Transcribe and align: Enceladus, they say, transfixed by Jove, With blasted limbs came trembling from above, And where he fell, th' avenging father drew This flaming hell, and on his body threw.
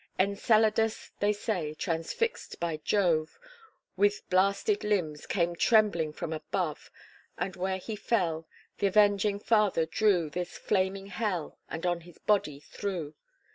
Enceladus, 0.17 1.11
they 1.19 1.31
say, 1.31 1.75
transfixed 1.75 2.59
by 2.59 2.77
Jove, 2.77 3.37
With 3.95 4.27
blasted 4.31 4.83
limbs 4.83 5.27
came 5.27 5.55
trembling 5.55 6.11
from 6.11 6.33
above, 6.33 6.89
And 7.37 7.55
where 7.55 7.77
he 7.77 7.95
fell, 7.95 8.47
th' 8.79 8.85
avenging 8.85 9.37
father 9.37 9.85
drew 9.85 10.31
This 10.31 10.57
flaming 10.57 11.05
hell, 11.05 11.59
and 11.69 11.85
on 11.85 12.01
his 12.01 12.17
body 12.17 12.59
threw. 12.59 13.13